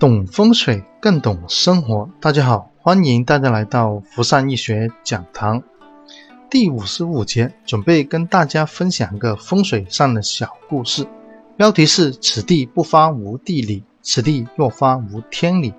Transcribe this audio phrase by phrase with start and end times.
[0.00, 2.08] 懂风水更懂生活。
[2.22, 5.62] 大家好，欢迎大家来到福善易学讲堂
[6.48, 11.06] 第五十五节，准备跟大家分享一个风水上的小故事。
[11.58, 15.74] 标题是“此地不发无地理，此地若发无天理”。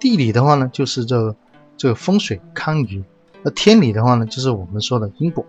[0.00, 1.36] 地理的话呢，就是这
[1.76, 3.04] 这个风水堪舆；
[3.44, 5.44] 而天理的话呢，就是我们说的因果。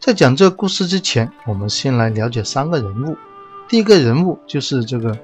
[0.00, 3.16] 在讲这个故事之前，我们先来了解三个人物。
[3.68, 5.16] 第一个人物就是这个。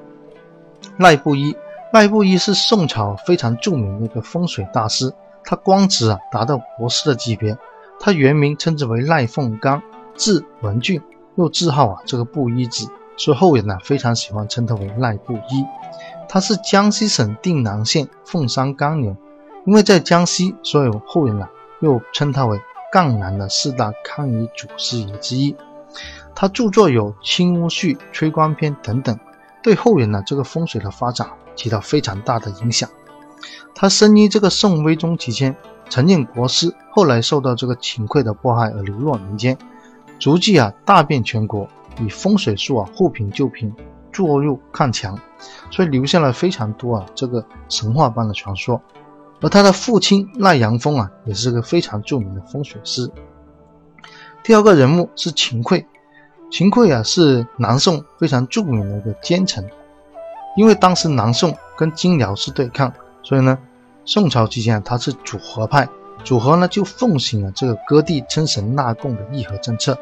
[0.97, 1.57] 赖布衣，
[1.93, 5.13] 赖布衣是宋朝非常著名的一个风水大师，
[5.45, 7.57] 他官职啊达到博士的级别。
[8.01, 9.83] 他原名称之为赖凤刚，
[10.15, 11.03] 字文俊，
[11.37, 15.65] 又字号啊这个布衣子，所以后人呢非常喜欢称他为赖布衣。
[16.29, 19.17] 他是江西省定南县凤山冈人，
[19.65, 21.49] 因为在江西，所以后人呢
[21.81, 22.61] 又称他为
[22.93, 25.57] 赣南的四大堪舆祖师爷之一。
[26.35, 29.19] 他著作有《青乌序》《吹光篇》等等。
[29.63, 32.89] 对后人呢，这个风水的发展起到非常大的影响。
[33.75, 35.55] 他生于这个宋徽宗期间，
[35.89, 39.57] 曾任国师，后来受到这个秦桧的迫害而流落民间，
[40.19, 41.69] 足迹啊大遍全国，
[42.01, 43.73] 以风水术啊护贫救贫，
[44.13, 45.17] 弱肉抗强，
[45.71, 48.81] 所以留下了非常多啊这个神话般的传说。
[49.41, 53.09] 而他的父亲赖阳峰啊，也是个非常著名的风水师。
[54.43, 55.87] 第二个人物是秦桧。
[56.51, 59.69] 秦桧啊，是南宋非常著名的一个奸臣。
[60.57, 63.59] 因为当时南宋跟金辽是对抗，所以呢，
[64.05, 65.89] 宋朝期间他是主和派，
[66.25, 69.97] 主和呢就奉行了这个割地称神纳贡的议和政策。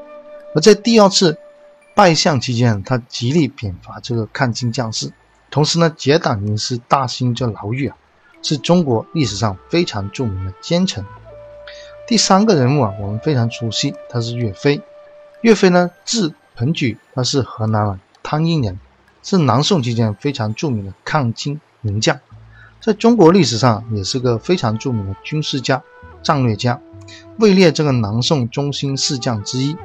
[0.55, 1.37] 而在第二次
[1.95, 5.13] 拜相期间，他极力贬罚这个抗金将士，
[5.51, 7.97] 同时呢，结党营私，大兴这牢狱啊，
[8.41, 11.05] 是中国历史上非常著名的奸臣。
[12.07, 14.81] 第三个人物啊，我们非常熟悉，他是岳飞。
[15.47, 18.81] 岳飞呢，字鹏举，他是河南人，汤阴人，
[19.23, 22.19] 是南宋期间非常著名的抗金名将，
[22.81, 25.81] 在中国历史上也是个非常著名的军事家、
[26.21, 26.81] 战略家，
[27.39, 29.77] 位列这个南宋中兴四将之一。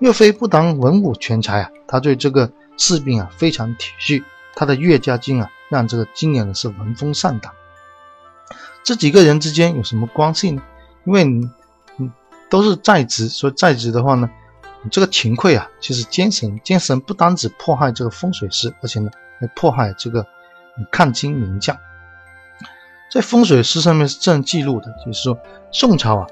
[0.00, 4.24] 岳飞不但文武全才啊，他对这个士兵啊非常体恤，
[4.56, 7.52] 他的《岳家军》啊，让这个金人是闻风丧胆。
[8.82, 10.60] 这几个人之间有什么关系呢？
[11.04, 11.22] 因为，
[11.98, 12.12] 嗯，
[12.50, 14.28] 都是在职，所以在职的话呢。
[14.90, 19.10] 这个秦桧啊，其实奸臣，奸臣不单只迫害这个风水师，而且呢
[19.40, 20.24] 还迫害这个
[20.92, 21.76] 抗金名将。
[23.10, 25.36] 在风水师上面是这样记录的，就是说
[25.72, 26.26] 宋朝啊，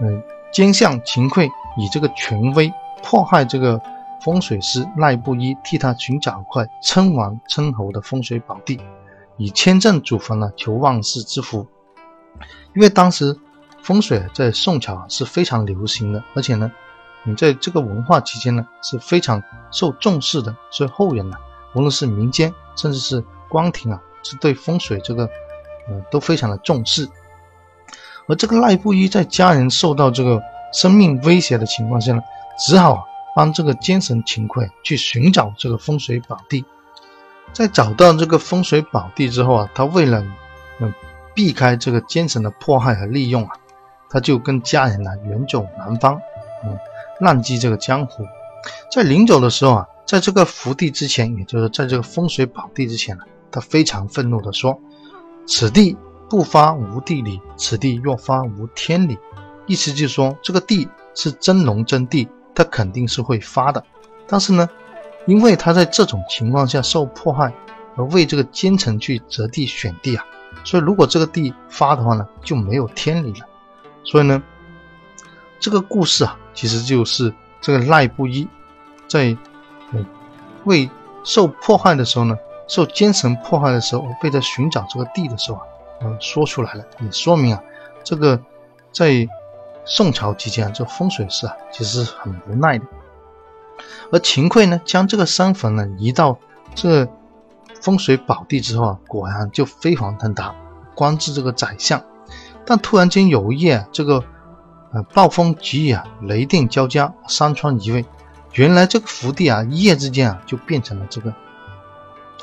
[0.00, 0.22] 嗯，
[0.52, 2.72] 奸相秦桧以这个权威
[3.02, 3.80] 迫害这个
[4.22, 8.80] 风水师赖布衣，替他寻找一块称王称侯的风水宝地，
[9.38, 11.66] 以签证祖坟呢求万世之福。
[12.76, 13.36] 因为当时
[13.82, 16.70] 风水在宋朝是非常流行的，而且呢。
[17.36, 21.36] 在这个文化期间呢是非常受重视的，所以后人呢，
[21.74, 25.24] 无论是民间甚至是宫廷啊，是对风水这个，
[25.88, 27.08] 呃，都非常的重视。
[28.26, 30.40] 而这个赖布衣在家人受到这个
[30.72, 32.22] 生命威胁的情况下呢，
[32.58, 36.64] 只好帮这个奸神秦桧去寻找这个风水宝地。
[37.52, 40.22] 在找到这个风水宝地之后啊，他为了
[40.80, 40.92] 嗯
[41.34, 43.56] 避开这个奸神的迫害和利用啊，
[44.10, 46.20] 他就跟家人呢远走南方，
[46.64, 46.78] 嗯。
[47.20, 48.24] 浪迹这个江湖，
[48.92, 54.80] 在临走的时候啊，在这个福地之前，也就是在这个风水宝地之前呢，他非常愤怒地说
[55.46, 55.96] ：“此地
[56.30, 59.18] 不发无地理，此地若发无天理。”
[59.66, 63.84] 意思就是说，这个地是真龙真地，他肯定是会发的。
[64.26, 64.68] 但是呢，
[65.26, 67.52] 因为他在这种情况下受迫害，
[67.96, 70.24] 而为这个奸臣去择地选地啊，
[70.64, 73.46] 所以如果这个地发的话呢，就没有天理了。
[74.04, 74.42] 所以呢。
[75.60, 78.48] 这个故事啊，其实就是这个赖布衣
[79.06, 79.36] 在
[79.92, 80.04] 嗯
[80.64, 80.90] 为
[81.22, 82.36] 受迫害的时候呢，
[82.66, 85.62] 受奸臣迫害的时候，被他寻找这个地的时候啊，
[86.02, 87.62] 嗯说出来了，也说明啊，
[88.02, 88.40] 这个
[88.90, 89.28] 在
[89.84, 92.84] 宋朝期间，这风水师啊，其实是很无奈的。
[94.10, 96.36] 而秦桧呢，将这个山坟呢移到
[96.74, 97.06] 这
[97.80, 100.56] 风水宝地之后啊，果然就飞黄腾达，
[100.96, 102.02] 官至这个宰相。
[102.66, 104.24] 但突然间有一夜，这个。
[104.90, 108.06] 呃，暴风急雨啊，雷电交加，山川移位。
[108.54, 111.34] 原来这个福地啊，一夜之间啊，就变成了这个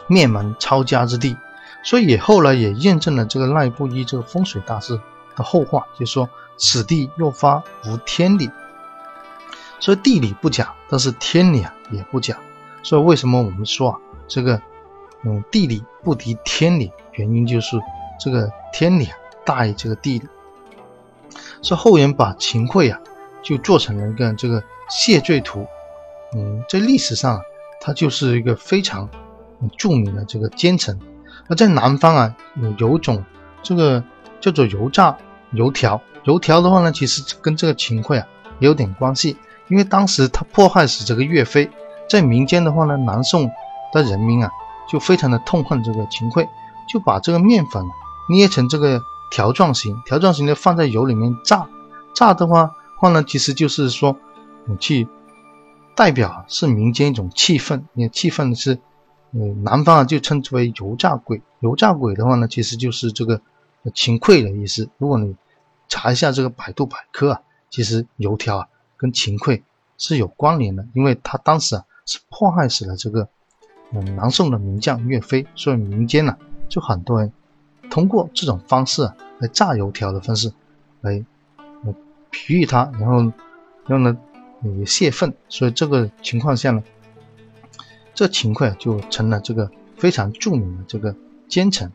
[0.08, 1.36] 灭门抄家之地。
[1.84, 5.00] 所以后来也验证了这个赖布衣这个风水大师
[5.36, 8.50] 的后话，就说此地若发无天理。
[9.80, 12.38] 所以地理不假，但是天理啊也不假。
[12.84, 14.62] 所以为什么我们说啊，这个
[15.24, 17.80] 嗯地理不敌天理，原因就是
[18.20, 20.28] 这个天理啊大于这个地理。
[21.66, 23.00] 是后人把秦桧啊，
[23.42, 25.66] 就做成了一个这个谢罪图。
[26.36, 27.42] 嗯，在历史上，
[27.82, 29.10] 他就是一个非常
[29.76, 31.00] 著名的这个奸臣。
[31.50, 33.24] 而在南方啊，有有种
[33.64, 34.04] 这个
[34.40, 35.18] 叫做油炸
[35.54, 38.28] 油条，油条的话呢，其实跟这个秦桧啊
[38.60, 39.36] 也有点关系，
[39.68, 41.68] 因为当时他迫害死这个岳飞，
[42.08, 43.50] 在民间的话呢，南宋
[43.92, 44.52] 的人民啊
[44.88, 46.48] 就非常的痛恨这个秦桧，
[46.88, 47.84] 就把这个面粉
[48.30, 49.02] 捏成这个
[49.32, 51.68] 条状形，条状形的放在油里面炸，
[52.14, 54.18] 炸的话话呢，其实就是说
[54.66, 55.08] 你去
[55.96, 58.80] 代表是民间一种气氛，因为气氛是。
[59.38, 61.42] 嗯，南方啊就称之为油炸鬼。
[61.60, 63.42] 油炸鬼的话呢，其实就是这个
[63.94, 64.88] 秦桧的意思。
[64.98, 65.36] 如果你
[65.90, 69.62] 查一下这个百度百科啊，其实油条啊跟秦桧
[69.98, 73.28] 是有关联的，因为他当时啊是迫害死了这个
[73.92, 76.38] 嗯南宋的名将岳飞，所以民间呢
[76.70, 77.34] 就很多人
[77.96, 79.10] 通过这种方式
[79.40, 80.52] 来炸油条的方式
[81.00, 81.24] 来
[82.30, 83.32] 比喻他，然后
[83.88, 84.18] 让呢
[84.64, 85.34] 也泄愤。
[85.48, 86.84] 所以这个情况下呢。
[88.14, 91.16] 这秦桧就成了这个非常著名的这个
[91.48, 91.90] 奸臣。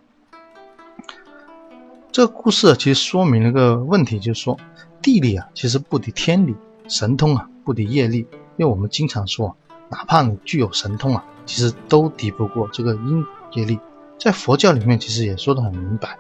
[2.11, 4.59] 这个故事其实说明了个问题，就是说
[5.03, 6.55] 地理啊其实不敌天理，
[6.89, 8.27] 神通啊不敌业力。
[8.57, 9.55] 因为我们经常说，
[9.91, 13.23] 哪怕你具有神通啊，其实都敌不过这个因
[13.53, 13.79] 业力。
[14.21, 16.19] 在佛教里面其实也说得很明白，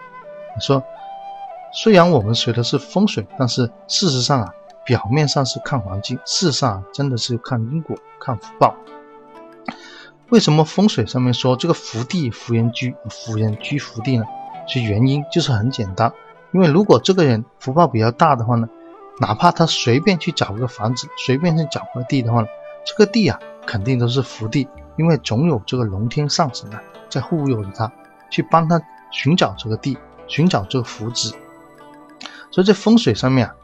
[0.58, 0.82] 说
[1.70, 4.50] 虽然我们学的是风水，但是事实上啊，
[4.86, 8.74] 表面上是看环境，事实上真的是看因果、看福报。
[10.30, 14.24] 为什么风水上面说这个福地福人居，福人居福地呢？
[14.66, 16.10] 其实原因就是很简单，
[16.52, 18.66] 因为如果这个人福报比较大的话呢，
[19.18, 22.44] 哪怕他随便去找个房子，随便去找个地的话，
[22.86, 27.90] 这个地啊肯定都是福地，因为总有这个龙天上神啊在护佑着他，
[28.30, 31.32] 去帮他寻找这个地，寻找这个福祉。
[32.50, 33.54] 所以在风水上面啊，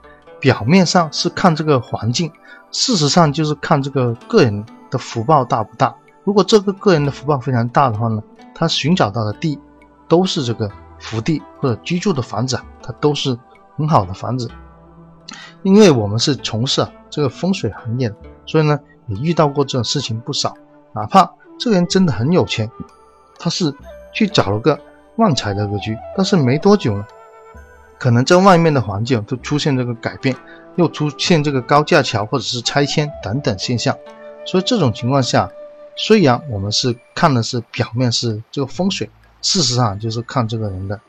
[0.40, 2.32] 表面上是看这个环境，
[2.70, 5.94] 事实上就是看这个个人的福报大不大。
[6.24, 8.22] 如果这个个人的福报非常大的话呢，
[8.54, 9.58] 他寻找到的地
[10.08, 13.38] 都是这个福地或者居住的房子啊，它都是
[13.76, 14.50] 很好的房子。
[15.62, 18.78] 因为我们是从事啊这个风水行业的，所以呢
[19.08, 20.54] 也遇到过这种事情不少。
[20.96, 22.68] 哪怕这个人真的很有钱，
[23.38, 23.72] 他是
[24.12, 24.80] 去找了个
[25.16, 27.06] 旺财的格局，但是没多久呢，
[27.98, 30.34] 可能在外面的环境都出现这个改变，
[30.74, 33.96] 又出现这个高架桥或者是拆迁等等现象。
[34.44, 35.48] 所以这种情况下。
[35.98, 39.08] 虽然我们是看的是表面是这个风水，
[39.40, 41.00] 事实上就是看这个人的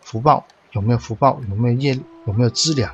[0.00, 2.92] 福报有没有福报，有没有业力，有没有资粮。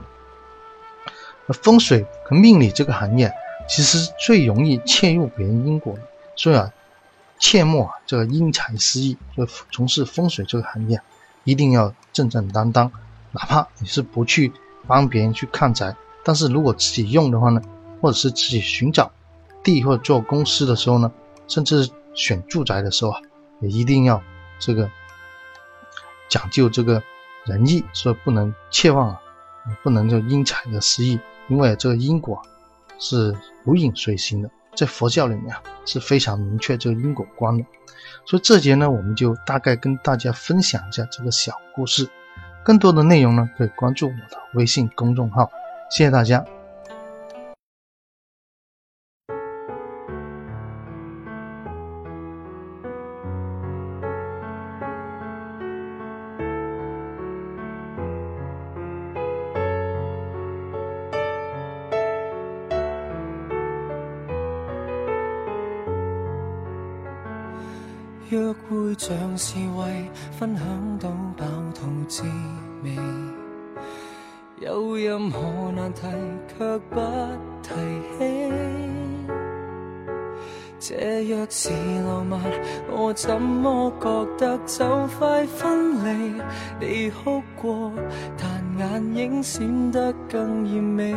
[1.47, 3.33] 那风水和命理这个行业，
[3.67, 6.03] 其实最容易切入别人因果的，
[6.39, 6.73] 所以啊，
[7.39, 9.19] 切莫啊这个因材施艺。
[9.37, 10.99] 就从事风水这个行业，
[11.45, 12.91] 一定要正正当当，
[13.33, 14.51] 哪怕你是不去
[14.87, 15.95] 帮别人去看宅，
[16.25, 17.61] 但是如果自己用的话呢，
[18.01, 19.11] 或者是自己寻找
[19.63, 21.13] 地或者做公司的时候呢。
[21.49, 23.23] 甚至选住宅的时候啊，
[23.63, 24.23] 也一定要
[24.59, 24.91] 这个
[26.29, 27.03] 讲究这个
[27.47, 29.19] 仁义，所以不能切忘啊，
[29.83, 31.19] 不能就因材的施艺，
[31.49, 32.43] 因为这个因果
[32.99, 37.65] 是如影随形的，在佛教里面啊是非常明确这个因果观的。
[38.25, 42.09] 所以这节呢，我们就大概跟大家分享一下这个小故事，
[42.63, 45.51] 更多的内容呢，可以关注我的微信公众号，
[45.91, 46.45] 谢谢大家。
[68.31, 72.23] 约会像是为分享到饱肚滋
[72.85, 72.95] 味，
[74.61, 76.03] 有任何难题
[76.47, 77.01] 却不
[77.63, 77.75] 提
[78.19, 78.53] 起。
[80.79, 81.71] 这若是
[82.07, 82.39] 浪漫，
[82.91, 84.85] 我怎么觉得就
[85.19, 86.43] 快分离？
[86.81, 87.91] 你哭过，
[88.37, 91.15] 但眼影闪得更艳美。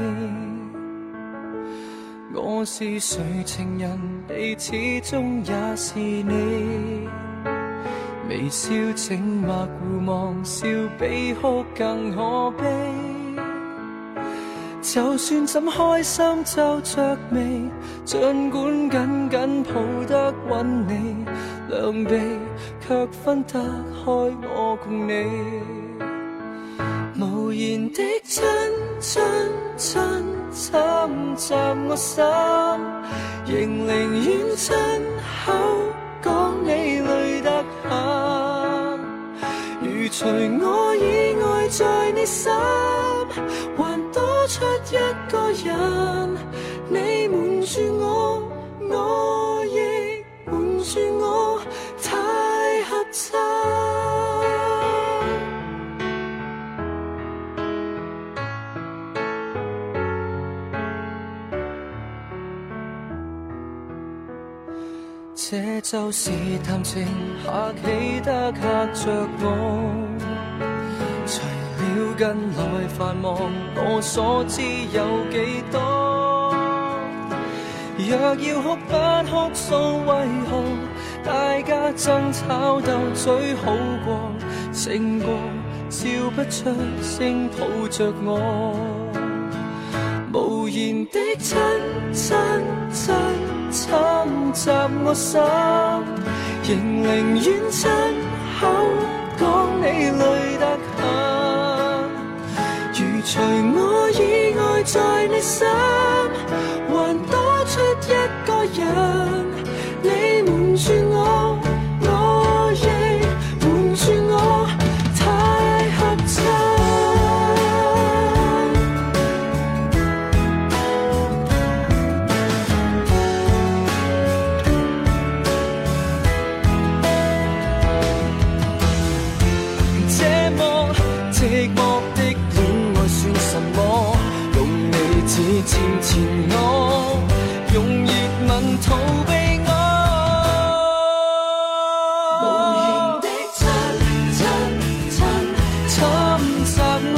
[2.33, 7.09] 我是谁情人，你始终也是你。
[8.29, 10.65] 微笑静默互望，笑
[10.97, 12.65] 比哭更可悲。
[14.81, 17.69] 就算怎开心皱着眉，
[18.05, 19.73] 尽管紧紧抱
[20.07, 21.25] 得稳你，
[21.69, 22.17] 两臂
[22.87, 25.25] 却分得开我共你。
[27.19, 28.43] 无言的亲
[29.01, 29.21] 亲。
[31.11, 31.53] 侵袭
[31.89, 32.23] 我心，
[33.45, 33.87] 仍宁
[34.23, 34.75] 愿亲
[35.45, 35.51] 口
[36.21, 37.89] 讲你累得很。
[39.81, 40.25] 如除
[40.63, 42.51] 我以外在你心，
[43.77, 44.95] 还多出一
[45.29, 46.37] 个人，
[46.87, 48.40] 你瞒住我，
[65.51, 66.31] 这就是
[66.65, 67.05] 谈情
[67.43, 69.43] 下企得吓着我。
[71.27, 71.41] 除
[71.75, 74.61] 了近来繁忙，我所知
[74.93, 76.55] 有几多？
[77.97, 78.93] 若要哭不
[79.29, 80.09] 哭诉，为
[80.47, 80.63] 何
[81.25, 84.31] 大家争吵斗嘴好过？
[84.71, 85.33] 胜过
[85.89, 88.73] 笑不出声抱着我，
[90.33, 91.57] 无言的亲
[92.13, 92.35] 亲
[92.91, 93.13] 亲
[93.71, 93.93] 侵
[94.53, 94.69] 袭
[95.03, 95.41] 我心，
[96.63, 97.89] 仍宁愿亲
[98.59, 98.61] 口
[99.37, 99.41] 讲
[99.79, 100.23] 你累
[100.57, 100.99] 得很。
[102.93, 103.31] 如除
[103.75, 103.79] 我
[104.11, 104.21] 以
[104.57, 105.67] 外在你心，
[106.87, 106.91] 还
[107.27, 107.33] 多
[107.65, 107.73] 出
[108.07, 108.09] 一
[108.45, 109.40] 个人，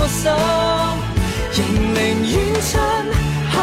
[0.04, 0.28] 我心，
[1.54, 2.70] 仍宁愿亲
[3.54, 3.56] 口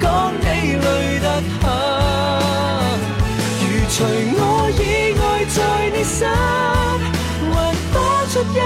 [0.00, 0.04] 讲
[0.38, 0.44] 你
[0.76, 0.86] 累
[1.18, 1.26] 得
[1.58, 1.62] 很。
[3.58, 3.96] 如除
[4.38, 4.40] 我
[4.78, 4.80] 以
[5.18, 5.58] 外在
[5.90, 6.22] 你心，
[7.50, 7.52] 还
[7.92, 7.96] 多
[8.30, 8.56] 出一，